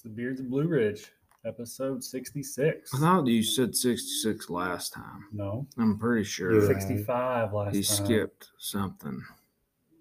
[0.00, 1.12] It's the Beards of Blue Ridge,
[1.44, 2.94] episode 66.
[2.94, 5.26] I thought you said 66 last time.
[5.30, 6.66] No, I'm pretty sure Yeah.
[6.68, 8.06] 65 last he time.
[8.06, 9.22] skipped something.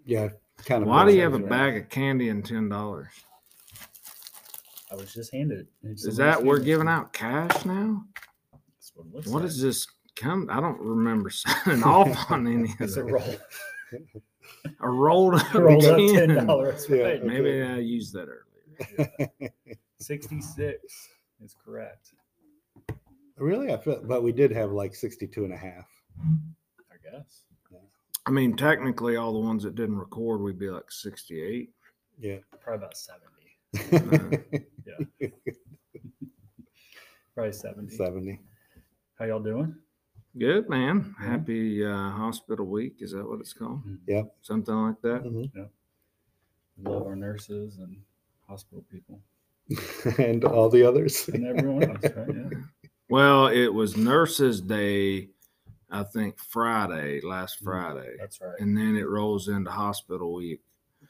[0.05, 0.29] Yeah,
[0.63, 0.87] kind of.
[0.87, 3.09] Why do you have a sounds bag of candy and ten dollars?
[4.89, 5.67] I was just handed it.
[5.83, 8.05] Is that we're giving out cash now?
[8.53, 9.49] That's what it looks What like.
[9.49, 9.85] is this?
[10.15, 13.11] Come, I don't remember signing off on any of It's a it.
[13.11, 13.35] roll.
[14.79, 16.29] A rolled up, rolled up tin.
[16.29, 16.85] ten dollars.
[16.89, 17.03] Yeah.
[17.03, 17.25] Right.
[17.25, 18.45] Maybe I used that earlier.
[19.99, 21.09] Sixty-six
[21.43, 22.13] is correct.
[23.37, 23.73] really?
[23.73, 25.87] I feel, but we did have like 62 and a half.
[26.91, 27.43] I guess.
[28.25, 31.69] I mean, technically, all the ones that didn't record, we'd be like 68.
[32.19, 32.35] Yeah.
[32.61, 33.57] Probably about seventy.
[34.83, 35.33] 70.
[37.33, 37.95] Probably seventy.
[37.95, 38.39] 70.
[39.17, 39.75] How y'all doing?
[40.37, 41.15] Good man.
[41.21, 41.27] Yeah.
[41.29, 42.97] Happy uh, hospital week.
[42.99, 43.81] Is that what it's called?
[44.07, 44.33] Yep.
[44.41, 45.23] Something like that.
[45.23, 45.69] Mhm.
[46.77, 47.97] We love our nurses and
[48.47, 49.19] hospital people
[50.17, 51.27] and all the others.
[51.33, 52.27] and everyone else, right?
[52.27, 52.59] Yeah.
[53.11, 55.29] Well, it was Nurses Day,
[55.89, 57.63] I think Friday, last Mm.
[57.63, 58.53] Friday, That's right.
[58.59, 60.61] and then it rolls into hospital week,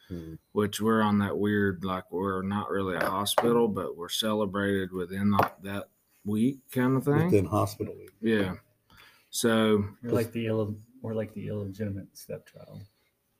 [0.07, 0.35] Hmm.
[0.53, 5.31] which we're on that weird, like we're not really a hospital, but we're celebrated within
[5.31, 5.89] the, that
[6.23, 7.25] week kind of thing.
[7.25, 8.11] Within hospital week.
[8.21, 8.53] Yeah.
[9.29, 12.79] So We're like the Ill, we're like the illegitimate stepchild.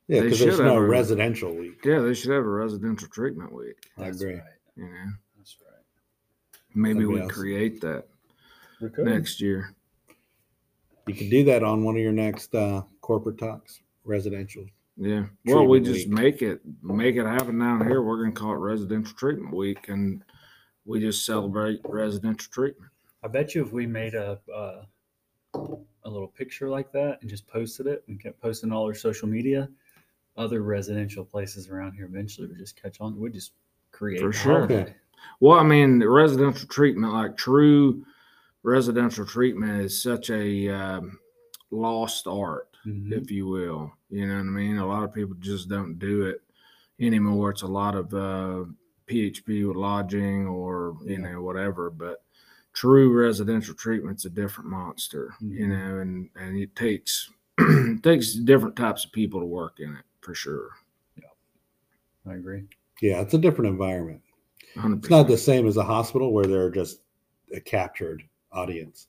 [0.06, 1.80] Yeah, because there's no a- residential week.
[1.82, 3.88] yeah, they should have a residential treatment week.
[3.96, 4.34] I That's agree.
[4.34, 4.42] Right.
[4.80, 6.58] You know, That's right.
[6.74, 7.28] maybe That'd we awesome.
[7.28, 8.06] create that
[8.80, 9.74] We next year.
[11.06, 14.64] You could do that on one of your next uh, corporate talks, residential.
[14.96, 15.26] Yeah.
[15.44, 16.16] Well, we just week.
[16.16, 18.02] make it make it happen down here.
[18.02, 20.22] We're gonna call it residential treatment week, and
[20.86, 22.90] we just celebrate residential treatment.
[23.22, 24.84] I bet you if we made a uh,
[26.04, 29.28] a little picture like that and just posted it and kept posting all our social
[29.28, 29.68] media,
[30.36, 33.18] other residential places around here eventually would just catch on.
[33.18, 33.52] We'd just
[34.00, 34.66] create For sure.
[34.66, 34.94] holiday.
[35.40, 38.04] Well, I mean, the residential treatment, like true
[38.62, 41.18] residential treatment, is such a um,
[41.70, 43.12] lost art, Mhm.
[43.12, 43.92] if you will.
[44.08, 44.78] You know what I mean?
[44.78, 46.42] A lot of people just don't do it
[46.98, 47.50] anymore.
[47.50, 48.64] It's a lot of uh,
[49.06, 51.32] PHP with lodging or you Yeah.
[51.32, 52.24] know whatever, but
[52.72, 55.34] true residential treatment's a different monster.
[55.42, 55.68] You Mhm.
[55.68, 60.04] know, and and it takes it takes different types of people to work in it
[60.22, 60.70] for sure.
[61.16, 61.34] Yeah,
[62.26, 62.66] I agree.
[63.00, 64.20] Yeah, it's a different environment.
[64.76, 64.98] 100%.
[64.98, 67.00] It's not the same as a hospital where they're just
[67.54, 68.22] a captured
[68.52, 69.08] audience.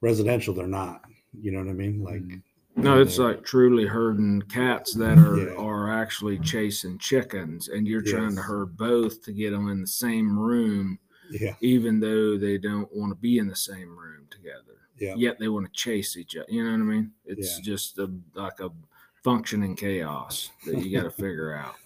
[0.00, 1.02] Residential, they're not.
[1.40, 2.02] You know what I mean?
[2.02, 2.42] Like, Mhm.
[2.76, 5.54] No, it's like truly herding cats that are Yeah.
[5.54, 9.86] are actually chasing chickens, and you're trying to herd both to get them in the
[9.86, 10.98] same room,
[11.30, 14.60] yeah, even though they don't want to be in the same room together.
[14.98, 16.46] yeah, Yet they want to chase each other.
[16.50, 17.12] You know what I mean?
[17.24, 17.64] It's Yeah.
[17.64, 18.70] just a, like a
[19.22, 21.76] functioning chaos that you got to figure out.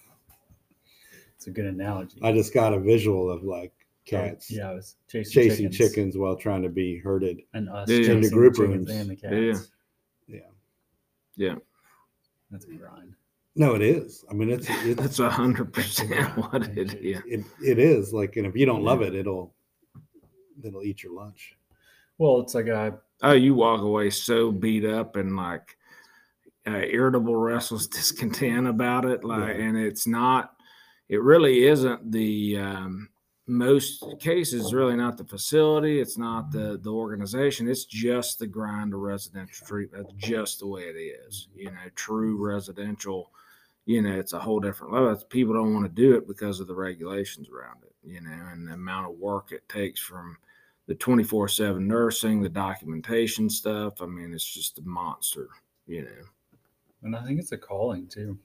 [1.39, 2.19] It's a good analogy.
[2.21, 3.71] I just got a visual of like
[4.03, 6.17] cats Yeah, I was chasing, chasing chickens, chickens.
[6.17, 7.43] while trying to be herded.
[7.53, 8.11] and us Yeah.
[8.11, 8.89] In the the group chickens rooms.
[8.89, 9.71] and the cats.
[10.27, 10.39] Yeah.
[10.39, 10.41] Yeah.
[11.37, 11.55] Yeah,
[12.51, 13.13] That's a grind.
[13.55, 14.25] No, it is.
[14.29, 17.21] I mean, it's it's that's a hundred percent what it is.
[17.25, 19.53] it, it is like, and if you don't love it, it'll
[20.61, 21.55] it'll eat your lunch.
[22.17, 22.91] Well, it's like I
[23.23, 25.77] Oh, you walk away so beat up and like
[26.67, 29.23] uh, irritable, restless, discontent about it.
[29.23, 29.63] Like, Yeah.
[29.63, 30.55] and it's not.
[31.09, 33.09] It really isn't the um,
[33.47, 34.73] most cases.
[34.73, 35.99] Really, not the facility.
[35.99, 37.67] It's not the the organization.
[37.67, 40.07] It's just the grind of residential treatment.
[40.07, 41.47] That's just the way it is.
[41.55, 43.31] You know, true residential.
[43.85, 45.11] You know, it's a whole different level.
[45.11, 47.95] It's, people don't want to do it because of the regulations around it.
[48.03, 50.37] You know, and the amount of work it takes from
[50.85, 54.01] the 24 7 nursing, the documentation stuff.
[54.01, 55.49] I mean, it's just a monster,
[55.87, 56.25] you know,
[57.03, 58.37] and I think it's a calling too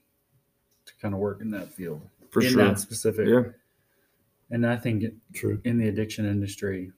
[0.85, 2.65] to kind of work in that field for in sure.
[2.65, 3.27] that specific.
[3.29, 3.43] Yeah.
[4.51, 5.59] And I think True.
[5.63, 6.91] in the addiction industry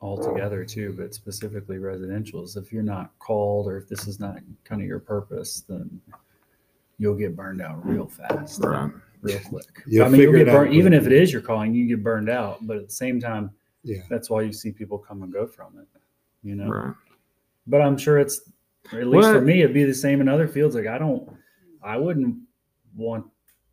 [0.00, 4.80] altogether too, but specifically residentials, if you're not called or if this is not kind
[4.80, 6.00] of your purpose, then
[6.98, 8.90] you'll get burned out real fast, Right.
[9.22, 9.82] real quick.
[9.86, 12.02] You'll I mean, you'll get it out even if it is your calling, you get
[12.02, 12.58] burned out.
[12.66, 13.50] But at the same time,
[13.82, 14.02] Yeah.
[14.08, 15.88] that's why you see people come and go from it.
[16.44, 16.94] You know, Right.
[17.66, 18.40] but I'm sure it's
[18.92, 20.74] at least for me, it'd be the same in other fields.
[20.74, 21.28] Like I don't,
[21.82, 22.36] I wouldn't
[22.96, 23.26] want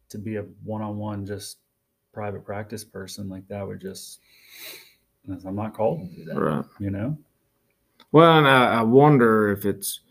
[0.09, 1.57] to be a one-on-one just
[2.13, 3.65] private practice person like that.
[3.67, 4.19] Would just,
[5.45, 6.39] I'm not called to do that.
[6.39, 6.65] Right.
[6.79, 7.17] You know,
[8.11, 10.01] Well, and I, I wonder if it's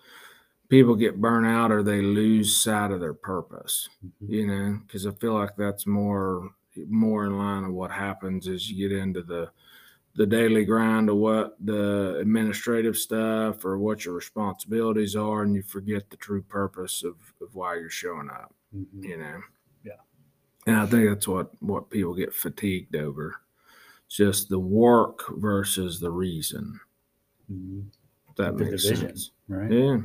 [0.68, 3.88] people get burnt out or they lose sight of their purpose,
[4.20, 6.50] you know, because I feel like that's more
[6.88, 9.50] more in line of what happens as you get into the
[10.14, 15.62] the daily grind of what the administrative stuff or what your responsibilities are and you
[15.62, 19.02] forget the true purpose of, of why you're showing up Mhm.
[19.04, 19.40] you know
[20.66, 23.36] And I think that's what what people get fatigued over.
[24.08, 26.78] Just the work versus the reason.
[27.50, 27.84] Mhm.
[28.36, 29.30] That The makes division, sense.
[29.48, 29.70] right?
[29.70, 30.00] Yeah.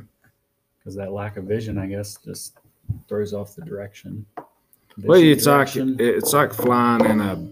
[0.78, 2.58] Because that lack of vision, I guess, just
[3.08, 4.26] throws off the direction.
[5.02, 5.96] Well, Vision, it's like direction.
[5.98, 7.48] it's like flying in a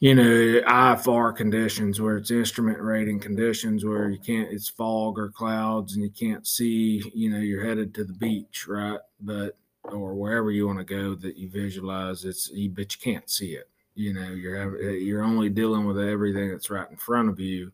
[0.00, 0.22] you know
[0.66, 6.02] IFR conditions where it's instrument rating conditions where you can't it's fog or clouds and
[6.04, 9.56] you can't see you know you're headed to the beach right but
[9.92, 13.52] or wherever you want to go that you visualize it's you, but you can't see
[13.52, 17.38] it you know you're eh, you're only dealing with everything that's right in front of
[17.40, 17.70] you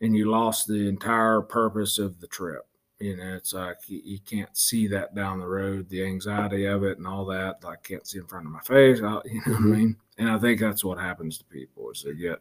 [0.00, 2.68] and you lost the entire purpose of the trip
[3.00, 6.98] you know, it's like you, can't see that down the road, the anxiety of it
[6.98, 7.58] and all that.
[7.64, 8.98] I can't see in front of my face.
[8.98, 9.72] I, you know what I mm-hmm.
[9.72, 9.96] mean?
[10.18, 12.40] And I think that's what happens to people is they get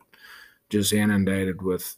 [0.70, 1.96] just inundated with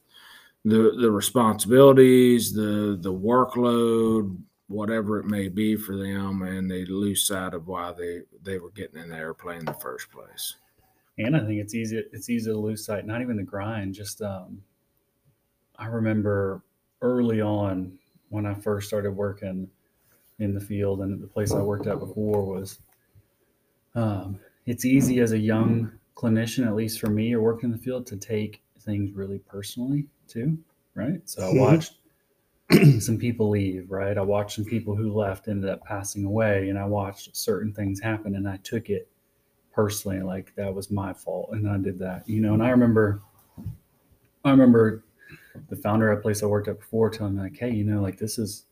[0.66, 4.38] the the responsibilities, the the workload,
[4.70, 8.72] whatever it may be for them, and they lose sight of why they they were
[8.72, 10.56] getting in the airplane in the first place.
[11.18, 11.98] and I think it's easy.
[12.14, 13.06] It's easy to lose sight.
[13.06, 13.94] Not even the grind.
[13.96, 14.64] Just um,
[15.78, 16.62] I remember
[17.02, 17.98] early on
[18.30, 19.72] when I first started working
[20.40, 22.80] in the field, and the place I worked at before was.
[23.96, 27.82] Um, it's easy as a young clinician, at least for me, or working in the
[27.82, 30.64] field, to take things really personally too.
[30.96, 31.28] Right.
[31.30, 31.58] So I Mhm.
[31.58, 31.98] watched
[33.00, 33.90] some people leave.
[33.90, 34.18] Right.
[34.18, 38.00] I watched some people who left ended up passing away, and I watched certain things
[38.00, 39.10] happen, and I took it
[39.80, 42.54] personally like that was my fault and I did that, you know.
[42.54, 43.22] And I remember,
[44.44, 45.06] I remember
[45.70, 48.02] the founder at a place I worked at before telling me like, hey, you know,
[48.02, 48.66] like this is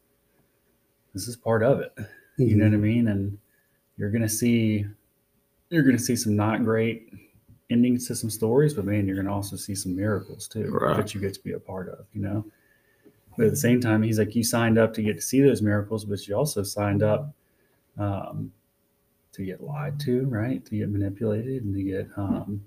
[1.13, 1.93] this is part of it.
[2.39, 2.83] You know what I mm-hmm.
[2.83, 3.07] mean?
[3.07, 3.37] And
[3.97, 4.85] you're gonna see
[5.69, 7.11] you're gonna see some not great
[7.71, 10.97] endings to some stories, but man, you're gonna also see some miracles too Right.
[10.97, 12.45] that you get to be a part of, you know.
[13.37, 15.61] But at the same time, he's like, you signed up to get to see those
[15.61, 17.33] miracles, but you also signed up
[17.99, 18.51] um,
[19.33, 20.65] to get lied to, right?
[20.65, 22.63] To get manipulated and to get, um,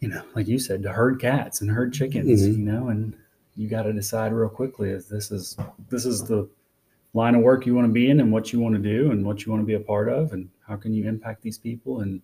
[0.00, 2.52] you know, like you said, to herd cats and herd chickens, Mhm.
[2.52, 3.16] you know, and
[3.56, 5.56] you got to decide real quickly if this is
[5.88, 6.48] this is the
[7.14, 9.24] line of work you want to be in and what you want to do and
[9.24, 12.00] what you want to be a part of and how can you impact these people
[12.00, 12.20] and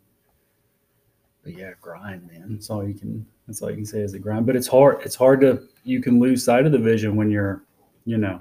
[1.42, 2.48] but yeah, grind, man.
[2.52, 3.26] That's all you can.
[3.46, 4.46] That's all you can say is a grind.
[4.46, 5.02] But it's hard.
[5.04, 5.62] It's hard to.
[5.84, 7.64] You can lose sight of the vision when you're,
[8.04, 8.40] you know,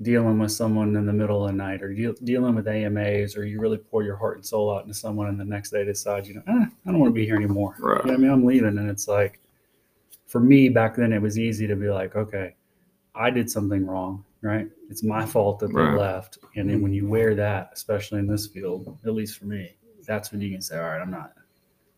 [0.00, 3.44] dealing with someone in the middle of the night or deal, dealing with AMAs or
[3.44, 6.26] you really pour your heart and soul out into someone and the next day decide,
[6.26, 7.74] you know, ah, I don't want to be here anymore.
[7.80, 8.00] Right.
[8.04, 8.30] You know I mean?
[8.30, 8.78] I'm leaving.
[8.78, 9.40] And it's like,
[10.26, 12.54] for me back then, it was easy to be like, okay,
[13.14, 14.68] I did something wrong, right?
[14.88, 15.98] It's my fault that they Right.
[15.98, 16.38] left.
[16.56, 19.74] And then when you wear that, especially in this field, at least for me,
[20.06, 21.32] that's when you can say, all right, I'm not,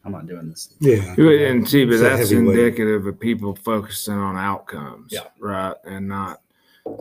[0.05, 0.75] I'm not doing this.
[0.81, 1.15] Yeah.
[1.19, 5.25] And see, but It's that's indicative of people focusing on outcomes, Yeah.
[5.39, 6.41] right, and not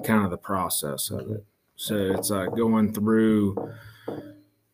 [0.05, 1.45] kind of the process of it.
[1.75, 3.55] So it's like going through,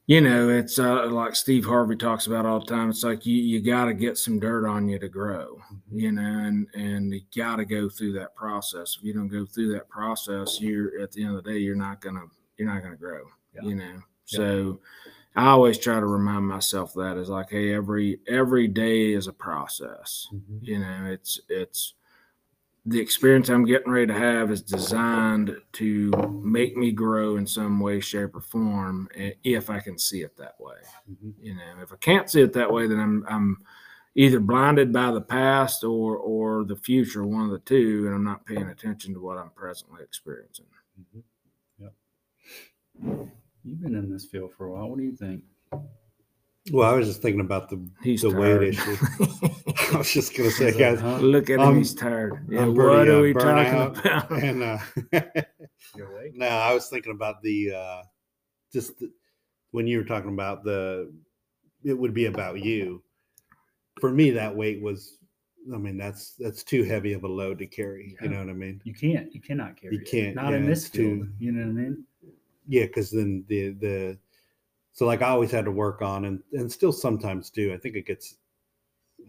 [0.07, 2.89] you know, it's uh, like Steve Harvey talks about all the time.
[2.89, 5.59] It's like you you got to get some dirt on you to grow,
[5.91, 8.95] you know, and and you got to go through that process.
[8.97, 11.75] If you don't go through that process, you're at the end of the day, you're
[11.75, 12.23] not gonna
[12.57, 13.21] you're not gonna grow,
[13.53, 13.61] Yeah.
[13.69, 14.01] you know.
[14.25, 14.79] So.
[15.35, 19.33] I always try to remind myself that is like, hey, every every day is a
[19.33, 20.27] process.
[20.61, 21.93] You know, it's it's
[22.85, 26.11] the experience I'm getting ready to have is designed to
[26.43, 29.09] make me grow in some way, shape, or form.
[29.43, 30.77] If I can see it that way,
[31.11, 31.33] Mhm.
[31.39, 33.65] you know, if I can't see it that way, then I'm I'm
[34.15, 38.23] either blinded by the past or or the future, one of the two, and I'm
[38.23, 40.67] not paying attention to what I'm presently experiencing.
[41.01, 41.23] Mhm.
[41.79, 41.93] Yep.
[43.65, 44.89] You've been in this field for a while.
[44.89, 45.41] What do you think?
[46.71, 48.59] Well, I was just thinking about the He's the tired.
[48.61, 48.95] weight issue.
[49.93, 51.17] I was just gonna say, Is guys, huh?
[51.17, 52.45] Look at him; I'm- he's tired.
[52.49, 54.31] Yeah, I'm what pretty, are uh, we talking out, about?
[54.31, 54.77] and uh,
[55.95, 56.35] You awake?
[56.35, 58.01] no, I was thinking about the uh,
[58.73, 59.11] just the,
[59.71, 61.11] when you were talking about the
[61.83, 63.03] it would be about you.
[63.99, 65.17] For me, that weight was.
[65.73, 68.15] I mean, that's that's too heavy of a load to carry.
[68.21, 68.81] You know what I mean?
[68.83, 69.33] You can't.
[69.33, 69.95] You cannot carry.
[69.97, 72.03] You can't, Not in this it's too- You know what I mean?
[72.67, 74.17] Yeah because then the the
[74.93, 77.73] so like i always had to work on and and still sometimes do.
[77.73, 78.37] I think it gets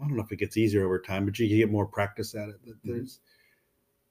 [0.02, 2.48] i don't know if it gets easier over time but you get more practice at
[2.48, 2.94] it that Mhm.
[2.96, 3.20] there's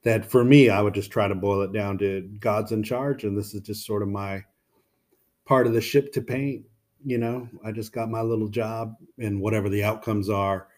[0.03, 3.23] that for me i would just try to boil it down to god's in charge
[3.23, 4.43] and this is just sort of my
[5.45, 6.65] part of the ship to paint
[7.07, 7.47] you know?
[7.63, 10.69] I just got my little job and whatever the outcomes are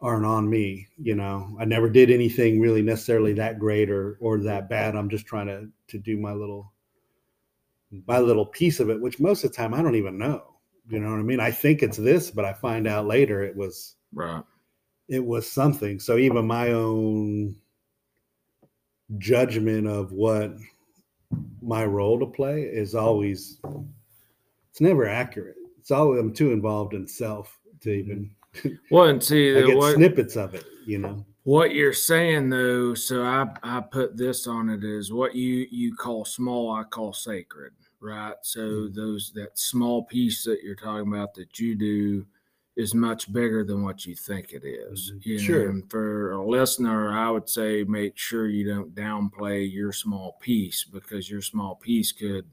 [0.00, 1.56] aren't on me you know?
[1.60, 4.96] I never did anything really necessarily that great or or that bad.
[4.96, 6.72] I'm just trying to to do my little
[8.06, 10.42] my little piece of it, which most of the time I don't even know.
[10.88, 11.40] You know what I mean?
[11.40, 14.42] I think it's this, but I find out later it was right.
[15.08, 16.00] it was something.
[16.00, 17.56] So even my own
[19.18, 20.54] judgment of what
[21.62, 23.60] my role to play is always
[24.70, 25.56] it's never accurate.
[25.78, 28.30] It's always I'm too involved in self to even
[28.90, 31.24] Well, and see I get what, snippets of it, you know.
[31.48, 32.92] What you're saying though.
[32.94, 37.12] So I I put this on it is what you you call small, I call
[37.14, 38.34] sacred, right?
[38.42, 38.92] So Mm-hmm.
[38.92, 42.26] those that small piece that you're talking about that you do
[42.76, 45.12] is much bigger than what you think it is.
[45.14, 45.26] Mhm.
[45.26, 45.70] You know, Sure.
[45.70, 50.84] and for a listener, I would say make sure you don't downplay your small piece
[50.84, 52.46] because your small piece could.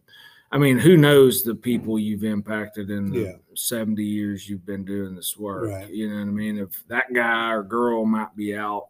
[0.51, 3.31] I mean, who knows the people you've impacted in the Yeah.
[3.55, 5.69] 70 years you've been doing this work?
[5.69, 5.89] Right.
[5.93, 6.57] You know what I mean?
[6.57, 8.87] If that guy or girl might be out,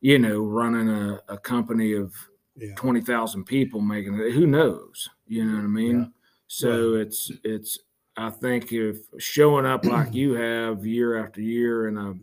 [0.00, 2.14] you know, running a, a company of
[2.56, 2.74] Yeah.
[2.74, 5.08] 20,000 people making it, who knows?
[5.26, 5.98] You know what I mean?
[6.00, 6.06] Yeah.
[6.48, 7.78] So it's, it's,
[8.16, 12.14] I think if showing up like you have year after year in a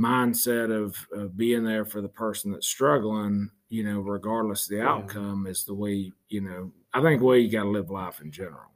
[0.00, 4.76] mindset of, of being there for the person that's struggling, you know, regardless of the
[4.78, 4.88] Yeah.
[4.88, 8.20] outcome is the way, you know, I think the way you got to live life
[8.20, 8.70] in general.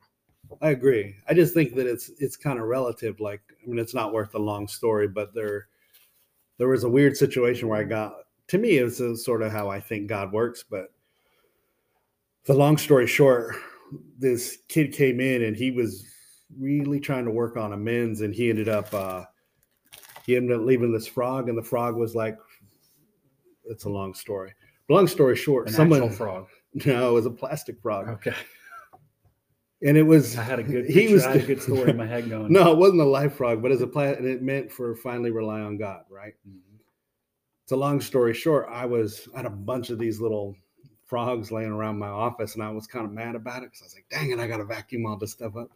[0.63, 1.17] I agree.
[1.29, 3.21] I just think that it's it's kind of relative.
[3.21, 5.69] Like, I mean, it's not worth a long story, but there
[6.59, 8.15] there was a weird situation where I got
[8.49, 10.65] to me it's sort of how I think God works.
[10.69, 10.93] But
[12.45, 13.57] the long story short,
[14.19, 16.07] this kid came in and he was
[16.59, 19.25] really trying to work on amends, and he ended up uh
[20.25, 22.37] he ended up leaving this frog, and the frog was like,
[23.65, 24.53] it's a long story.
[24.89, 26.47] Long story short, An someone frog.
[26.87, 28.35] no, it was a plastic frog, Okay.
[29.83, 30.87] and it was I had a good.
[30.87, 32.53] he was I had a good story in my head going.
[32.53, 35.31] No, it wasn't a life frog, but as a plant, and it meant for finally
[35.31, 36.35] rely on God, right?
[36.49, 36.61] Mhm.
[37.65, 38.69] It's a long story short.
[38.71, 40.55] I was I had a bunch of these little
[41.05, 43.85] frogs laying around my office, and I was kind of mad about it because I
[43.87, 45.71] was like, "Dang it, I got to vacuum all this stuff up."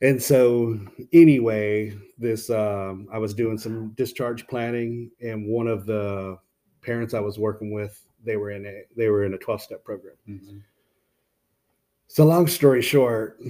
[0.00, 0.78] And so,
[1.12, 6.38] anyway, this um, I was doing some discharge planning, and one of the
[6.80, 9.84] parents I was working with, they were in a they were in a twelve step
[9.84, 10.14] program.
[10.28, 10.62] Mhm.
[12.06, 13.40] So long story short,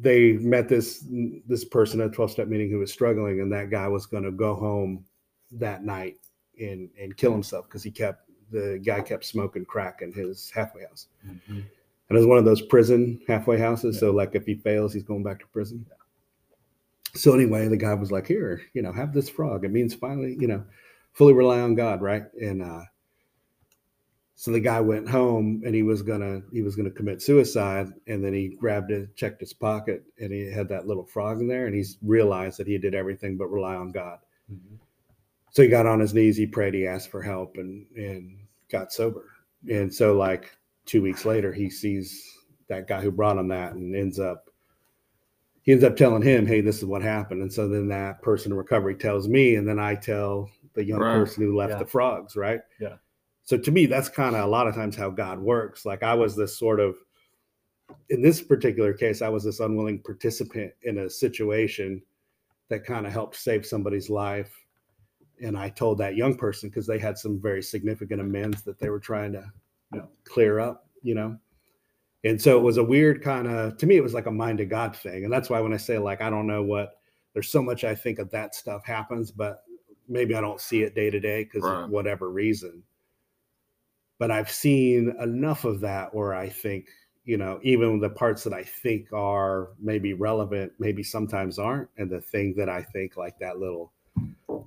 [0.00, 1.04] they met this
[1.46, 4.24] this person at a 12 step meeting who was struggling, and that guy was going
[4.24, 5.04] to go home
[5.52, 6.16] that night
[6.60, 10.84] and and kill himself because he kept the guy kept smoking crack in his halfway
[10.84, 11.08] house.
[11.26, 11.38] Mhm.
[11.48, 13.98] And it was one of those prison halfway houses.
[13.98, 15.84] So like if he fails, he's going back to prison.
[17.14, 19.64] So anyway, the guy was like, "Here, you know, have this frog.
[19.64, 20.64] It means finally, you know,
[21.12, 22.82] fully rely on God, right?" And uh,
[24.40, 28.22] so the guy went home and he was gonna he was gonna commit suicide, and
[28.24, 31.66] then he grabbed it, checked his pocket, and he had that little frog in there,
[31.66, 34.20] and he's realized that he did everything but rely on God.
[34.48, 34.78] Mhm.
[35.50, 38.38] So he got on his knees, he prayed, he asked for help, and and
[38.70, 39.24] got sober.
[39.68, 40.52] And so like
[40.86, 44.50] two weeks later, he sees that guy who brought him that, and ends up
[45.62, 48.52] he ends up telling him, "Hey, this is what happened." And so then that person
[48.52, 51.14] in recovery tells me, and then I tell the young Right.
[51.14, 51.78] person who left Yeah.
[51.80, 52.60] the frogs, right?
[52.80, 52.98] Yeah.
[53.48, 55.86] So to me, that's kind of a lot of times how God works.
[55.86, 56.96] Like I was this sort of
[58.10, 62.02] in this particular case, I was this unwilling participant in a situation
[62.68, 64.52] that kind of helped save somebody's life.
[65.42, 68.90] And I told that young person because they had some very significant amends that they
[68.90, 69.50] were trying to
[69.94, 70.02] Yeah.
[70.24, 71.38] clear up, you know.
[72.24, 74.60] And so it was a weird kind of to me, it was like a mind
[74.60, 75.24] of God thing.
[75.24, 77.00] And that's why when I say like I don't know what
[77.32, 79.62] there's so much I think of that stuff happens, but
[80.06, 81.84] maybe I don't see it day to day because Right.
[81.84, 82.82] of whatever reason.
[84.18, 86.86] But I've seen enough of that where I think,
[87.24, 91.88] you know, even the parts that I think are maybe relevant, maybe sometimes aren't.
[91.98, 93.92] And the thing that I think like that little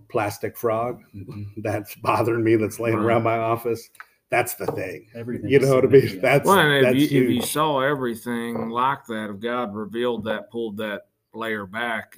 [0.10, 1.48] plastic frog Mhm.
[1.64, 3.06] that's bothering me that's laying Right.
[3.06, 3.90] around my office,
[4.30, 5.08] that's the thing.
[5.16, 5.50] Everything.
[5.50, 6.02] You know what I mean?
[6.02, 6.22] significant.
[6.22, 10.24] That's Well, and if that's you, if you saw everything like that, if God revealed
[10.26, 12.18] that, pulled that layer back,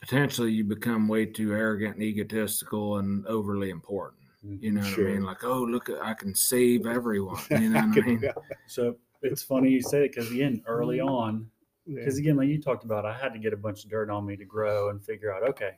[0.00, 4.20] potentially you become way too arrogant and egotistical and overly important.
[4.60, 5.24] You know what I mean?
[5.24, 7.40] Like, oh, look, I can save everyone.
[7.50, 8.24] You know what I mean?
[8.66, 11.08] So it's funny you say it because again, early mm-hmm.
[11.08, 11.50] on,
[11.86, 14.26] because again, like you talked about, I had to get a bunch of dirt on
[14.26, 15.72] me to grow and figure out, okay,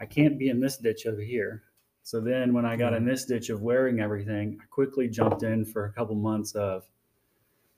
[0.00, 1.62] I can't be in this ditch over here.
[2.02, 3.08] So then when I got in mm-hmm.
[3.08, 6.84] this ditch of wearing everything, I quickly jumped in for a couple months of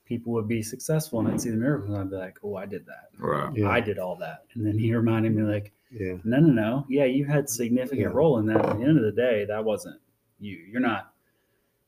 [0.05, 2.65] people would be successful and I'd see the miracles and I'd be like, oh, I
[2.65, 3.09] did that.
[3.17, 3.55] Right.
[3.55, 3.69] Yeah.
[3.69, 4.45] I did all that.
[4.55, 6.13] And then he reminded me like, yeah.
[6.23, 6.85] no, no, no.
[6.89, 8.07] Yeah, you had significant Yeah.
[8.07, 8.65] role in that.
[8.65, 9.99] At the end of the day, that wasn't
[10.39, 10.57] you.
[10.71, 11.13] You're not.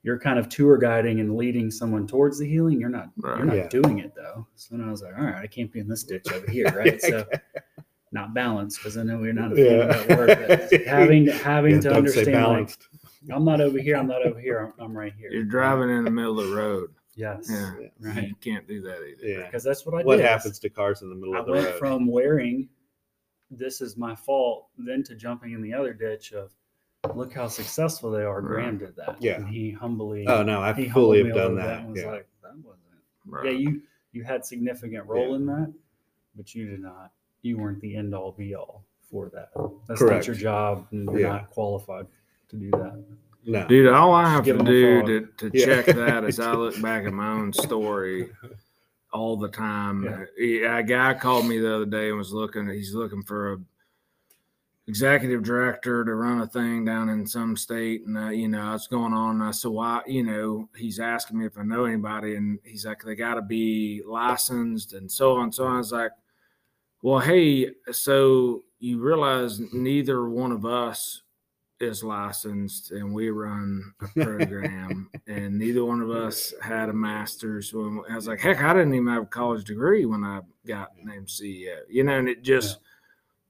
[0.03, 2.79] You're kind of tour guiding and leading someone towards the healing.
[2.79, 3.10] You're not.
[3.17, 3.38] Right.
[3.38, 3.67] You're not Yeah.
[3.67, 4.48] doing it though.
[4.55, 6.65] So then I was like, all right, I can't be in this ditch over here,
[6.75, 7.00] right?
[7.01, 7.25] so
[8.12, 9.72] not balanced because I know we're not a fan Yeah.
[9.84, 10.46] of that word.
[10.72, 12.88] But having having Yeah, to don't say understand, like, balanced.
[13.31, 13.96] I'm not over here.
[13.98, 14.74] I'm not over here.
[14.79, 15.29] I'm, I'm right here.
[15.31, 16.89] You're driving in the middle of the road.
[17.15, 17.48] Yes.
[17.51, 17.74] Yeah.
[18.00, 18.27] Right.
[18.29, 19.27] You can't do that either.
[19.27, 19.46] Yeah.
[19.46, 20.25] Because that's what I What did.
[20.25, 21.77] happens to cars in the middle I of the went road?
[21.77, 22.67] from wearing
[23.51, 26.53] this is my fault, then to jumping in the other ditch of
[27.15, 28.41] look how successful they are.
[28.41, 28.48] Right.
[28.63, 29.17] Graham did that.
[29.22, 29.36] Yeah.
[29.36, 31.79] And he humbly oh no, I fully have done over that.
[31.81, 32.12] and was Yeah.
[32.12, 32.81] like, that wasn't
[33.25, 33.46] Right.
[33.46, 33.81] yeah, you
[34.13, 35.36] you had significant role Yeah.
[35.36, 35.74] in that,
[36.36, 37.12] but you did not.
[37.43, 39.50] You weren't the end all be all for that.
[39.88, 40.15] That's Correct.
[40.15, 41.27] not your job, and you're Yeah.
[41.29, 42.08] not qualified
[42.50, 43.03] to do that.
[43.46, 43.67] No.
[43.67, 45.65] Dude, all I have to do to, to Yeah.
[45.65, 48.31] check that is I look back at my own story
[49.13, 50.27] all the time.
[50.38, 50.77] Yeah.
[50.77, 52.68] A guy called me the other day and was looking.
[52.68, 53.58] He's looking for a
[54.88, 58.88] executive director to run a thing down in some state, and uh, you know what's
[58.88, 59.36] going on.
[59.36, 62.86] And I said, "Why?" You know, he's asking me if I know anybody, and he's
[62.86, 66.12] like, "They got to be licensed and so on." So I was like,
[67.01, 71.22] "Well, hey, so you realize neither one of us."
[71.81, 77.73] Is licensed and we run a program and neither one of us had a master's
[77.73, 80.91] when i was like heck i didn't even have a college degree when i got
[81.03, 82.79] named ceo you know and it just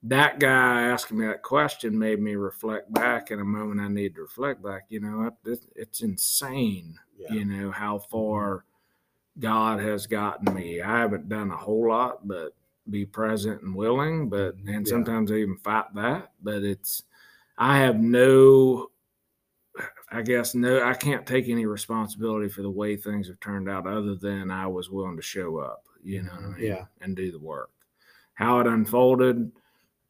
[0.03, 4.15] that guy asking me that question made me reflect back in a moment i need
[4.15, 7.33] to reflect back you know it's, it's insane Yeah.
[7.33, 8.65] you know how far
[9.39, 12.53] god has gotten me i haven't done a whole lot but
[12.89, 14.69] be present and willing but mm-hmm.
[14.69, 14.89] and Yeah.
[14.91, 17.03] sometimes I even fight that but it's
[17.61, 18.87] I have no,
[20.11, 23.85] I guess, no, I can't take any responsibility for the way things have turned out
[23.85, 26.65] other than I was willing to show up, you know what I mean?
[26.65, 26.85] Yeah.
[27.01, 27.69] And do the work.
[28.33, 29.51] How it unfolded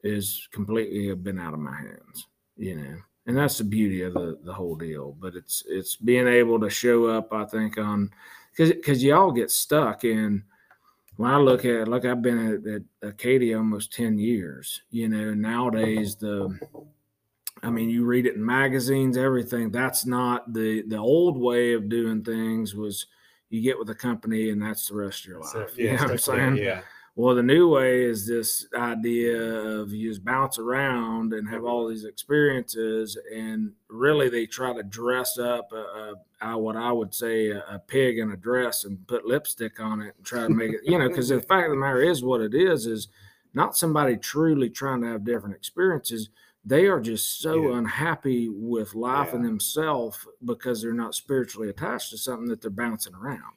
[0.01, 2.95] is completely been out of my hands, you know?
[3.27, 5.17] And that's the beauty of the, the whole deal.
[5.19, 8.11] But it's, it's being able to show up, I think, on,
[8.55, 10.41] cause, cause you all get stuck in,
[11.17, 15.33] when I look at like I've been at, at Acadia almost 10 years, you know,
[15.33, 16.57] nowadays the,
[17.63, 19.71] I mean, you read it in magazines, everything.
[19.71, 22.75] That's not the the old way of doing things.
[22.75, 23.05] Was
[23.49, 25.53] you get with a company and that's the rest of your life.
[25.77, 26.57] yeah, You know what I'm stick with it, saying?
[26.57, 26.81] Yeah.
[27.15, 31.67] Well, the new way is this idea of you just bounce around and have mm-hmm.
[31.67, 35.75] all these experiences, and really they try to dress up a,
[36.41, 39.81] a, a what I would say a, a pig in a dress and put lipstick
[39.81, 42.01] on it and try to make it, you know, because the fact of the matter
[42.01, 43.09] is what it is is
[43.53, 46.29] not somebody truly trying to have different experiences.
[46.63, 47.77] They are just so Yeah.
[47.79, 53.15] unhappy with life and themselves because they're not spiritually attached to something that they're bouncing
[53.15, 53.55] around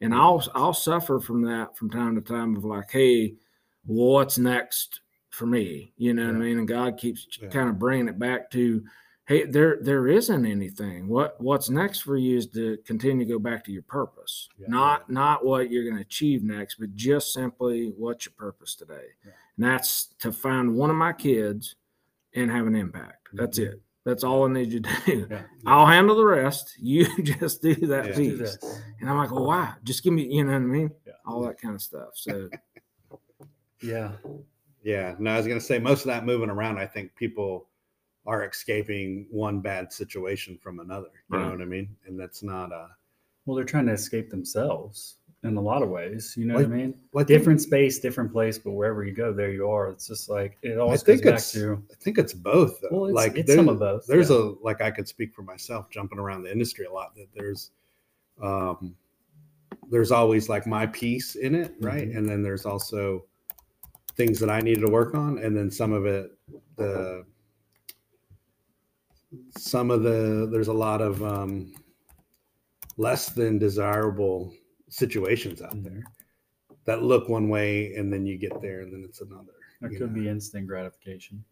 [0.00, 3.36] and I'll I'll suffer from that from time to time of like, hey,
[3.84, 5.92] what's next for me?
[5.96, 6.58] You know what I mean?
[6.58, 7.48] And God keeps Yeah.
[7.50, 8.84] kind of bringing it back to,
[9.26, 11.06] hey, there there isn't anything.
[11.08, 14.68] What what's next for you is to continue to go back to your purpose, Yeah.
[14.68, 19.08] not not what you're going to achieve next, but just simply what's your purpose today,
[19.24, 19.32] Yeah.
[19.56, 21.76] and that's to find one of my kids
[22.34, 23.28] and have an impact.
[23.32, 23.66] That's Mhm.
[23.72, 23.82] it.
[24.04, 25.26] That's all I need you to do.
[25.30, 25.42] Yeah.
[25.66, 26.74] I'll handle the rest.
[26.78, 27.96] You just do that Yeah.
[28.04, 28.58] Let's do piece.
[29.00, 29.74] And I'm like, well, why?
[29.84, 30.90] Just give me, you know what I mean?
[31.06, 31.12] Yeah.
[31.26, 32.10] All that kind of stuff.
[32.14, 32.48] So
[33.82, 34.12] Yeah.
[34.82, 35.14] Yeah.
[35.18, 37.68] No, I was gonna say most of that moving around, I think people
[38.26, 41.08] are escaping one bad situation from another.
[41.30, 41.96] You know what I mean?
[42.06, 42.88] And that's not a.
[43.46, 46.34] Well, they're trying to escape themselves in a lot of ways.
[46.36, 46.94] You know what I mean?
[47.14, 49.88] I think- Different space, different place, but wherever you go, there you are.
[49.88, 52.80] It's just like it I always think goes back it's to I think it's both
[52.82, 52.88] though.
[52.90, 54.06] well, it's, like it's some of both.
[54.06, 54.36] there's yeah.
[54.36, 57.70] a like I could speak for myself jumping around the industry a lot that there's
[58.42, 58.94] um
[59.90, 62.08] there's always like my piece in it, right?
[62.08, 62.16] Mhm.
[62.18, 63.24] And then there's also
[64.16, 66.32] things that I needed to work on and then some of it
[66.76, 67.24] the
[69.56, 71.72] some of the there's a lot of um
[72.98, 74.52] less than desirable
[74.90, 76.04] situations out there
[76.84, 79.52] that look one way and then you get there and then it's another.
[79.80, 80.22] That could know?
[80.22, 81.44] be instant gratification.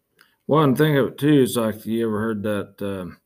[0.46, 3.18] one thing of it too is like you ever heard that um,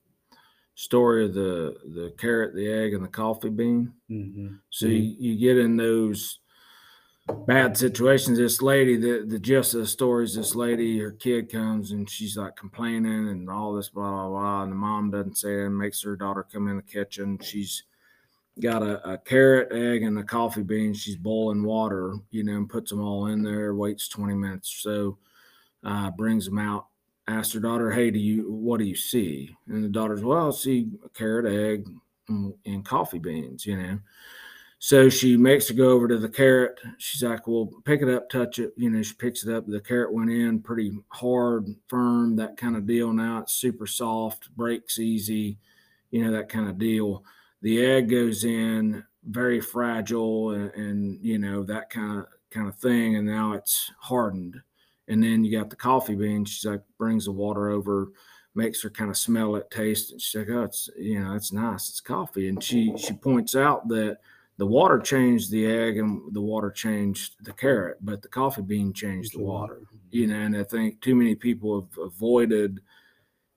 [0.74, 3.92] story of the the carrot, the egg, and the coffee bean?
[4.10, 4.54] Mm-hmm.
[4.70, 6.38] So you, you get in those
[7.46, 8.38] bad situations.
[8.38, 12.08] This lady, the the gist of the story is this lady, her kid comes and
[12.08, 15.66] she's like complaining and all this blah blah blah, and the mom doesn't say it
[15.66, 17.38] and makes her daughter come in the kitchen.
[17.42, 17.84] She's
[18.60, 20.94] got a, a carrot, egg, and a coffee bean.
[20.94, 23.74] She's boiling water, you know, and puts them all in there.
[23.74, 25.18] Waits twenty minutes or so,
[25.84, 26.88] uh, brings them out.
[27.28, 30.50] Asks her daughter, "Hey, do you what do you see?" And the daughter's, "Well, I
[30.52, 31.88] see a carrot, egg,
[32.28, 33.98] and, and coffee beans," you know.
[34.78, 36.80] So she makes her go over to the carrot.
[36.98, 38.72] She's like, Well, pick it up, touch it.
[38.76, 39.66] You know, she picks it up.
[39.66, 43.12] The carrot went in pretty hard, firm, that kind of deal.
[43.12, 45.58] Now it's super soft, breaks easy,
[46.10, 47.24] you know, that kind of deal.
[47.62, 52.76] The egg goes in very fragile and, and you know, that kind of kind of
[52.76, 53.16] thing.
[53.16, 54.60] And now it's hardened.
[55.08, 56.44] And then you got the coffee bean.
[56.44, 58.08] She's like, brings the water over,
[58.54, 60.20] makes her kind of smell it, taste it.
[60.20, 61.88] She's like, Oh, it's you know, it's nice.
[61.88, 62.48] It's coffee.
[62.48, 64.18] And she she points out that
[64.58, 68.92] the water changed the egg and the water changed the carrot, but the coffee bean
[68.92, 69.80] changed the water.
[70.10, 72.80] You know, and I think too many people have avoided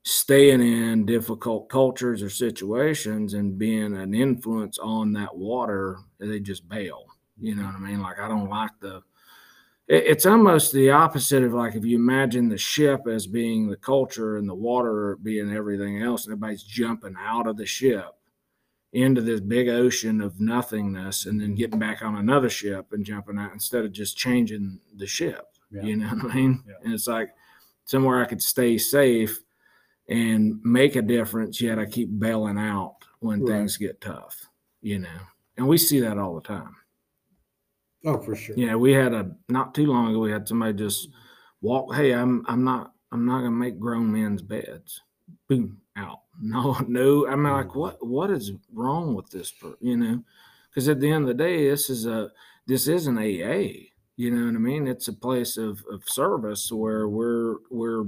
[0.07, 5.97] staying in difficult cultures or situations and being an influence on that water.
[6.19, 7.05] They just bail.
[7.39, 8.01] You know what I mean?
[8.01, 9.01] Like I don't like the.
[9.87, 13.75] it- It's almost the opposite of like if you imagine the ship as being the
[13.77, 18.11] culture and the water being everything else, and everybody's jumping out of the ship
[18.93, 23.39] into this big ocean of nothingness, and then getting back on another ship and jumping
[23.39, 25.45] out instead of just changing the ship.
[25.71, 25.81] Yeah.
[25.81, 26.63] You know what I mean?
[26.67, 26.75] Yeah.
[26.83, 27.31] And it's like
[27.85, 29.41] somewhere I could stay safe
[30.07, 33.49] and make a difference, yet I keep bailing out when Right.
[33.59, 34.47] things get tough,
[34.81, 35.19] you know.
[35.57, 36.75] And we see that all the time.
[38.05, 38.55] Oh, for sure.
[38.57, 41.09] Yeah, we had a not too long ago we had somebody just
[41.61, 45.01] walk, hey, I'm I'm not I'm not gonna make grown men's beds.
[45.47, 46.19] Boom, out.
[46.41, 47.25] No, no.
[47.27, 47.75] I'm like, Mhm.
[47.75, 50.23] what what is wrong with this per you know?
[50.69, 52.29] Because at the end of the day, this is a
[52.67, 53.91] this is an AA.
[54.17, 54.87] You know what I mean?
[54.87, 58.05] It's a place of, of service where we're we're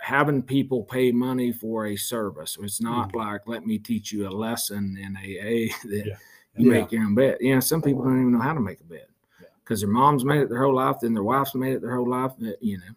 [0.00, 2.56] having people pay money for a service.
[2.60, 6.16] It's not like let me teach you a lesson in AA that Yeah.
[6.56, 6.80] you Yeah.
[6.80, 7.38] make your own bed.
[7.40, 9.06] You know, some people don't even know how to make a bed
[9.40, 9.48] Yeah.
[9.64, 12.08] because their mom's made it their whole life, then their wife's made it their whole
[12.08, 12.32] life.
[12.42, 12.94] uh, You know,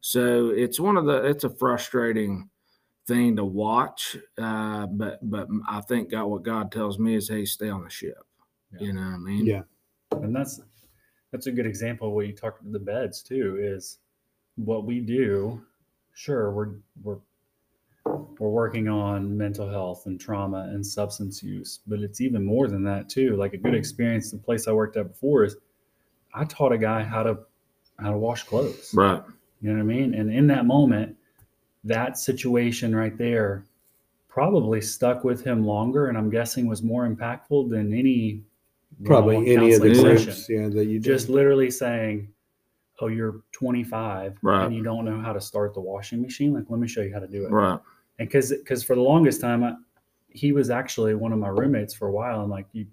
[0.00, 2.48] so it's one of the it's a frustrating
[3.06, 4.16] thing to watch.
[4.36, 7.90] Uh, but but I think God, what God tells me is, hey, stay on the
[7.90, 8.18] ship.
[8.72, 8.80] Yeah.
[8.86, 9.46] You know what I mean?
[9.46, 9.62] Yeah.
[10.12, 10.60] and that's
[11.30, 13.98] that's a good example of what you talked about the beds too is
[14.56, 15.62] what we do
[16.18, 16.70] sure we're
[17.04, 17.18] we're
[18.40, 22.82] we're working on mental health and trauma and substance use but it's even more than
[22.82, 25.56] that too like a good experience the place i worked at before is
[26.34, 27.38] i taught a guy how to
[28.00, 29.22] how to wash clothes Right.
[29.60, 31.14] you know what i mean and in that moment
[31.84, 33.64] that situation right there
[34.28, 38.42] probably stuck with him longer and i'm guessing was more impactful than any
[39.04, 41.34] Probably one-on-one any of the counseling groups, yeah, that you just did.
[41.34, 42.28] literally saying
[43.00, 44.64] oh you're 25 Right.
[44.66, 47.12] and you don't know how to start the washing machine like let me show you
[47.12, 47.50] how to do it.
[47.50, 47.78] Right.
[48.18, 49.74] and because because for the longest time I,
[50.30, 52.86] he was actually one of my roommates for a while and like you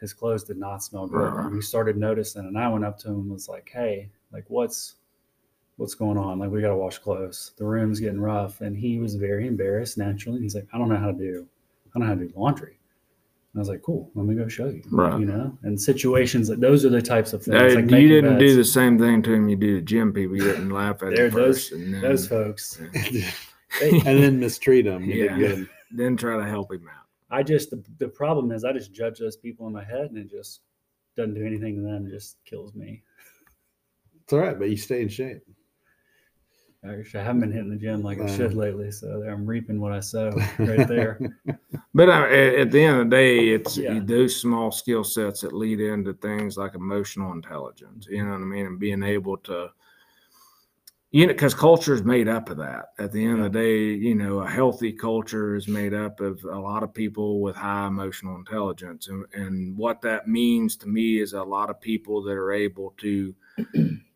[0.00, 1.16] his clothes did not smell good.
[1.18, 1.44] Right.
[1.46, 4.44] and we started noticing and i went up to him and was like hey like
[4.48, 4.96] what's
[5.78, 6.38] what's going on?
[6.38, 7.52] Like we got to wash clothes.
[7.58, 8.62] The room's getting rough.
[8.62, 10.40] And he was very embarrassed naturally.
[10.40, 11.46] He's like i don't know how to do
[11.94, 12.78] i don't know how to do laundry
[13.56, 15.18] i was like cool let me go show you Right.
[15.18, 18.38] you know and situations like those are the types of things Hey, like you didn't
[18.38, 20.36] do the same thing to him you do to gym people.
[20.36, 22.80] You didn't laugh at There, him those- first, and then, those folks
[23.82, 25.04] and then mistreat them.
[25.04, 25.36] Yeah.
[25.36, 25.56] Yeah.
[25.90, 27.06] then try to help him out.
[27.30, 30.18] I just the, the problem is I just judge those people in my head and
[30.18, 30.60] it just
[31.16, 32.06] doesn't do anything to them.
[32.06, 33.02] It just kills me.
[34.22, 35.42] It's all right, but you stay in shape.
[36.88, 39.92] Actually, I haven't been hitting the gym like I should lately, so I'm reaping what
[39.92, 41.20] I sow right there.
[41.94, 44.00] But uh, at, at the end of the day, it's Yeah.
[44.04, 48.06] those small skill sets that lead into things like emotional intelligence.
[48.08, 49.70] You know what I mean, and being able to,
[51.10, 52.86] you know, because culture is made up of that.
[52.98, 56.44] At the end of the day, you know, a healthy culture is made up of
[56.44, 61.20] a lot of people with high emotional intelligence, and and what that means to me
[61.20, 63.34] is a lot of people that are able to.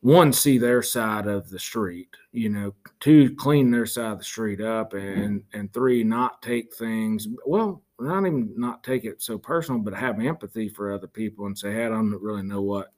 [0.03, 4.25] One, see their side of the street, you know, two, clean their side of the
[4.25, 9.37] street up, and and three, not take things well, not even not take it so
[9.37, 12.93] personal, but have empathy for other people and say, hey, I don't really know what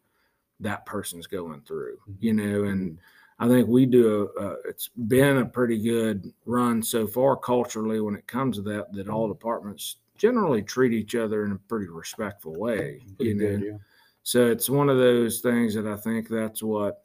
[0.60, 2.24] that person's going through, mm-hmm.
[2.24, 2.98] you know, and
[3.40, 4.30] I think we do.
[4.38, 8.62] A, a, it's been a pretty good run so far culturally when it comes to
[8.62, 8.92] that.
[8.92, 9.32] That all mm-hmm.
[9.32, 13.00] departments generally treat each other in a pretty respectful way.
[13.16, 13.76] Pretty you know, good, yeah.
[14.22, 17.04] So it's one of those things that I think that's what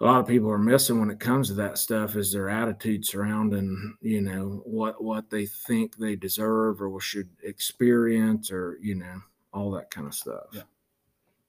[0.00, 3.06] a lot of people are missing when it comes to that stuff is their attitude
[3.06, 9.22] surrounding, you know, what what they think they deserve or should experience or, you know,
[9.54, 10.48] all that kind of stuff.
[10.52, 10.62] Yeah.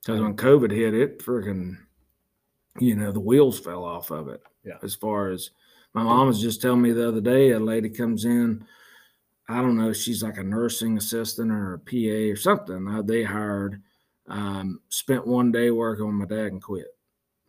[0.02, 1.78] Because when COVID hit, it freaking,
[2.80, 4.42] you know, the wheels fell off of it.
[4.64, 4.78] Yeah.
[4.82, 5.50] As far as
[5.94, 8.66] my mom was just telling me the other day, a lady comes in,
[9.50, 12.88] I don't know, she's like a nursing assistant or a PA or something.
[12.88, 13.82] Uh, they hired,
[14.28, 16.88] um, spent one day working with my dad and quit.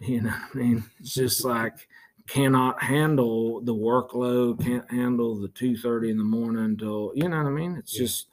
[0.01, 0.85] You know what I mean?
[1.01, 1.89] It's just like
[2.29, 7.39] cannot handle the workload, can't handle the two thirty in the morning until you know
[7.39, 7.77] what I mean?
[7.77, 8.03] It's Yeah.
[8.05, 8.29] just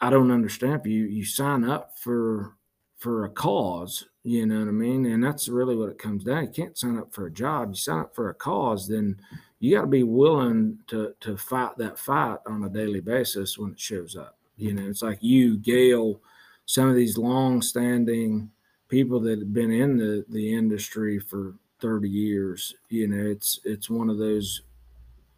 [0.00, 0.80] I don't understand.
[0.80, 2.56] If you you sign up for
[2.98, 5.04] for a cause, you know what I mean?
[5.06, 6.44] And that's really what it comes down.
[6.44, 7.70] You can't sign up for a job.
[7.70, 9.20] You sign up for a cause, then
[9.60, 13.72] you got to be willing to to fight that fight on a daily basis when
[13.72, 14.38] it shows up.
[14.56, 16.20] You know, it's like you, Gail,
[16.66, 18.50] some of these long standing
[18.88, 23.90] people that have been in the, the industry for 30 years, you know, it's it's
[23.90, 24.62] one of those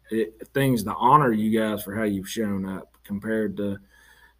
[0.09, 3.77] it, things to honor you guys for how you've shown up compared to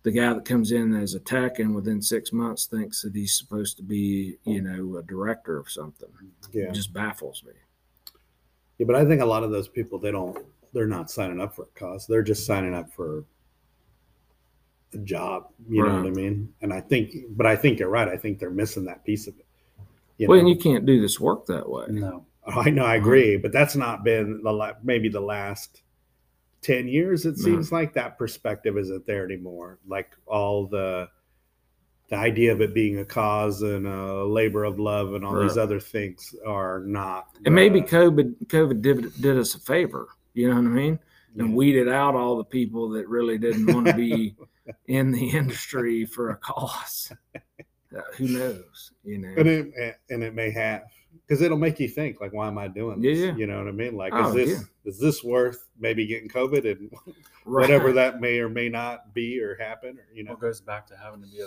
[0.03, 3.37] the guy that comes in as a tech and within six months thinks that he's
[3.37, 6.07] supposed to be, you know, a director of something.
[6.53, 6.65] Yeah.
[6.65, 7.51] It just baffles me.
[8.77, 10.37] Yeah, but I think a lot of those people they don't
[10.73, 12.07] they're not signing up for a cause.
[12.07, 13.25] They're just signing up for
[15.03, 15.47] job.
[15.69, 16.53] You know what I mean?
[16.61, 18.07] And I think, but I think you're right.
[18.07, 19.45] I think they're missing that piece of it.
[20.17, 20.47] You well, know?
[20.47, 21.85] and you can't do this work that way.
[21.89, 22.25] No.
[22.47, 25.81] I know, I agree, but that's not been the la- maybe the last
[26.61, 27.25] ten years.
[27.25, 29.79] It seems like that perspective isn't there anymore.
[29.85, 31.09] Like all the
[32.09, 35.57] the idea of it being a cause and a labor of love and all these
[35.57, 37.27] other things are not.
[37.45, 40.07] And maybe uh, COVID COVID did did us a favor.
[40.33, 40.99] You know what I mean?
[41.37, 44.35] And weeded out all the people that really didn't want to be
[44.87, 47.11] in the industry for a cause.
[47.35, 48.91] Uh, who knows?
[49.03, 49.33] You know.
[49.37, 50.83] and it and it may have
[51.25, 53.17] because it'll make you think like, why am I doing this?
[53.17, 53.35] Yeah, yeah.
[53.35, 53.95] You know what I mean?
[53.95, 54.59] Like, is Oh, this yeah.
[54.91, 56.91] is this worth maybe getting COVID and
[57.45, 57.61] Right.
[57.61, 60.33] whatever that may or may not be or happen or you know?
[60.33, 61.45] It goes back to having to be a,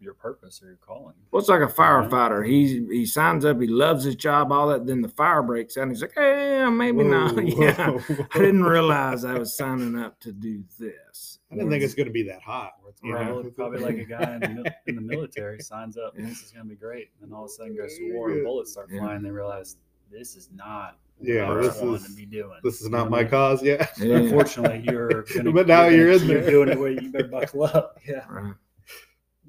[0.00, 1.14] your purpose or your calling.
[1.30, 2.46] Well, it's like a firefighter.
[2.46, 3.60] He he signs up.
[3.60, 4.50] He loves his job.
[4.52, 4.86] All that.
[4.86, 5.82] Then the fire breaks out.
[5.82, 7.90] And he's like, "Hey, maybe not." Whoa, yeah.
[7.90, 11.38] whoa, I didn't realize I was signing up to do this.
[11.52, 12.72] I didn't think it's going to be that hot.
[12.88, 13.50] It's you probably, know?
[13.50, 16.64] probably like a guy in the, in the military signs up, and this is going
[16.64, 17.10] to be great.
[17.22, 19.00] And all of a sudden goes to war and bullets start Yeah.
[19.00, 19.22] flying.
[19.22, 19.76] They realize
[20.12, 22.58] this is not Yeah, what this I is- to be doing.
[22.62, 23.62] This is You know not my I cause.
[23.64, 23.84] Yeah.
[23.98, 24.16] Yeah.
[24.18, 26.50] Unfortunately, you're gonna, But now gonna you're in keep there.
[26.50, 26.78] doing it.
[26.78, 27.98] Where you better buckle up.
[28.08, 28.54] Yeah, Right.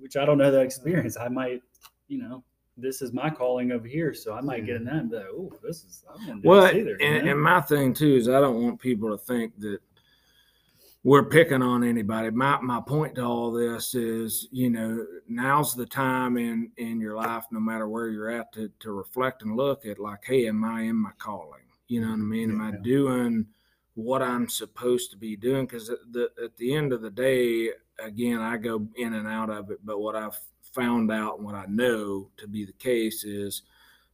[0.02, 1.16] Which I don't know that experience.
[1.18, 1.62] I might,
[2.08, 2.44] you know,
[2.78, 5.26] this is my calling over here, so I might get in that and be like,
[5.28, 8.28] "Oh, this is I don't want Well, this either." and, and my thing too is
[8.28, 9.80] I don't want people to think that
[11.04, 12.30] we're picking on anybody.
[12.32, 17.16] My my point to all this is, you know, now's the time in in your
[17.16, 20.64] life, no matter where you're at, to to reflect and look at like, hey, am
[20.64, 21.62] I in my calling?
[21.88, 22.52] You know what I mean?
[22.52, 23.48] Am I doing
[23.96, 25.66] what I'm supposed to be doing?
[25.66, 27.72] Because at the at the end of the day,
[28.04, 29.80] again, I go in and out of it.
[29.84, 30.40] But what I've
[30.74, 33.64] found out and what I know to be the case is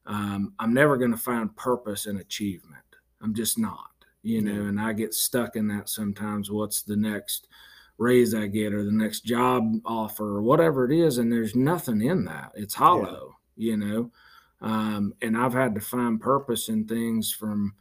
[0.05, 2.83] um, I'm never going to find purpose and achievement.
[3.21, 3.91] I'm just not,
[4.23, 6.49] you know, and I get stuck in that sometimes.
[6.49, 7.47] What's the next
[7.97, 11.17] raise I get or the next job offer or whatever it is?
[11.17, 12.51] And there's nothing in that.
[12.55, 14.11] It's hollow, you know.
[14.61, 17.75] Um, and I've had to find purpose in things from,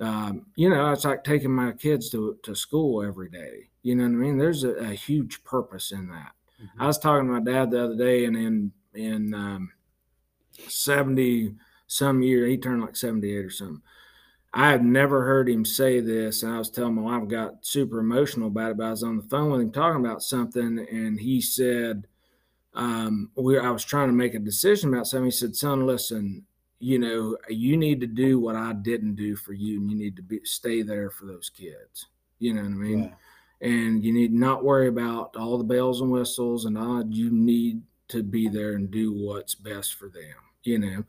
[0.00, 3.69] um, you know, it's like taking my kids to, to school every day.
[3.82, 4.38] You know what I mean?
[4.38, 6.32] There's a, a huge purpose in that.
[6.78, 9.72] I was talking to my dad the other day, and in in um,
[10.68, 11.54] seventy
[11.86, 13.82] some year, he turned like seventy eight or something.
[14.52, 17.64] I have never heard him say this, and I was telling my wife, I got
[17.64, 18.76] super emotional about it.
[18.76, 22.06] But I was on the phone with him talking about something, and he said,
[22.74, 25.26] um, "We." I was trying to make a decision about something.
[25.26, 26.44] He said, "Son, listen."
[26.82, 30.16] You know, you need to do what I didn't do for you, and you need
[30.16, 32.06] to be stay there for those kids.
[32.38, 32.98] You know what I mean?
[33.04, 33.14] Yeah.
[33.60, 37.82] And you need not worry about all the bells and whistles and all you need
[38.08, 41.04] to be there and do what's best for them you know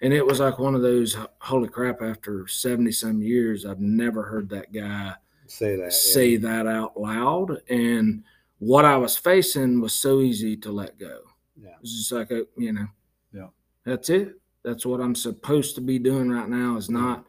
[0.00, 4.22] and it was like one of those holy crap after 70 some years i've never
[4.22, 5.14] heard that guy
[5.46, 5.82] Say that.
[5.84, 5.88] yeah.
[5.90, 8.22] say that out loud and
[8.58, 11.20] what i was facing was so easy to let go
[11.62, 11.70] Yeah.
[11.80, 12.86] it's just like a, you know
[13.32, 13.48] Yeah.
[13.84, 14.34] that's it
[14.64, 17.24] that's what i'm supposed to be doing right now is not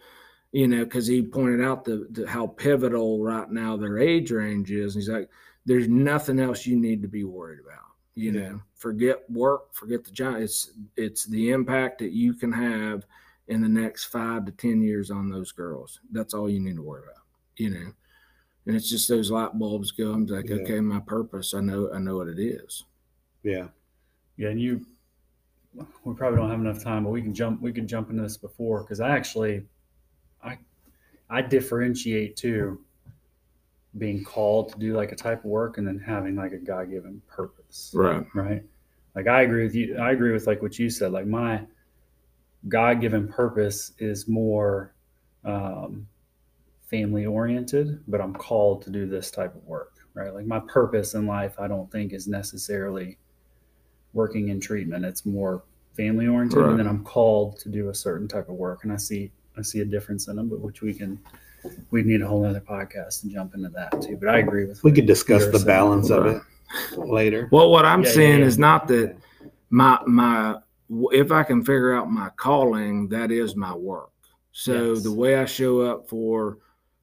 [0.54, 4.72] you know because he pointed out the, the how pivotal right now their age range
[4.72, 5.30] is And he's like
[5.66, 7.84] there's nothing else you need to be worried about
[8.16, 8.50] you Yeah.
[8.50, 13.06] know forget work forget the job it's it's the impact that you can have
[13.50, 16.82] in the next five to ten years on those girls that's all you need to
[16.84, 17.24] worry about
[17.58, 17.92] you know
[18.66, 20.58] and it's just those light bulbs go i'm like Yeah.
[20.58, 22.86] okay my purpose i know i know what it is
[23.44, 23.68] Yeah.
[24.38, 24.86] Yeah, and you,
[26.06, 27.62] we probably don't have enough time, but we can jump.
[27.62, 29.64] We can jump into this before because I actually, I,
[31.34, 32.80] I differentiate too.
[33.98, 36.90] Being called to do like a type of work and then having like a God
[36.90, 37.92] given purpose.
[37.94, 38.64] right Right.
[39.16, 39.98] Like I agree with you.
[39.98, 41.12] I agree with like what you said.
[41.12, 41.62] Like my
[42.68, 44.94] God given purpose is more
[45.46, 46.08] um,
[46.90, 49.92] family oriented, but I'm called to do this type of work.
[50.16, 50.34] Right.
[50.34, 53.18] Like my purpose in life, I don't think is necessarily
[54.14, 55.06] working in treatment.
[55.06, 55.64] It's more
[55.96, 56.70] family oriented, Right.
[56.72, 59.62] and then I'm called to do a certain type of work, and I see I
[59.62, 61.20] see a difference in them, but which we can
[61.92, 64.18] we need a whole other podcast and jump into that too.
[64.18, 65.68] But I agree with We what could discuss you're the saying.
[65.68, 66.42] balance of it
[66.98, 67.48] later.
[67.52, 68.46] well what i'm Yeah, yeah, saying yeah.
[68.48, 69.16] is not that
[69.70, 70.58] my my
[71.12, 74.12] if I can figure out my calling, that is my work.
[74.52, 75.04] So Yes.
[75.04, 76.60] the way I show up for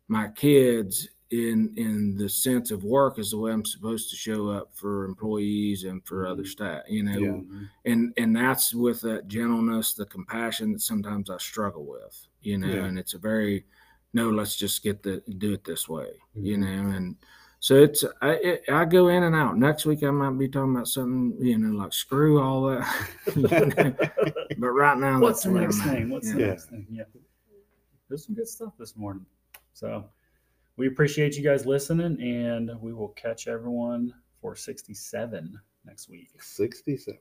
[0.07, 4.49] my kids in in the sense of work is the way I'm supposed to show
[4.49, 6.83] up for employees and for other staff.
[6.89, 7.29] You know, Yeah.
[7.31, 7.69] Mhm.
[7.87, 12.29] and and that's with that gentleness, the compassion that sometimes I struggle with.
[12.43, 12.85] You know, Yeah.
[12.87, 13.65] and it's a very
[14.13, 16.09] no, let's just get the do it this way.
[16.35, 16.61] You Mhm.
[16.61, 17.17] know, and
[17.61, 19.57] so it's I it, I go in and out.
[19.59, 22.87] Next week I might be talking about something you know like screw all that.
[24.59, 25.95] but right now What's that's the next I'm at.
[25.97, 26.11] thing?
[26.11, 26.35] What's Yeah.
[26.35, 26.87] the next thing?
[26.91, 27.05] Yeah.
[28.09, 29.25] There's some good stuff this morning.
[29.75, 30.05] So
[30.77, 36.31] we appreciate you guys listening and we will catch everyone for 67 next week.
[36.43, 37.19] 67.